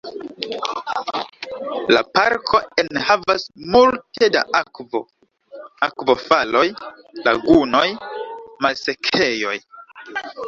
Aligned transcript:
La 1.95 2.01
parko 2.19 2.61
enhavas 2.83 3.43
multe 3.75 4.29
da 4.37 4.41
akvo: 4.61 5.01
akvofaloj, 5.89 6.65
lagunoj, 7.27 7.85
malsekejoj. 8.67 9.55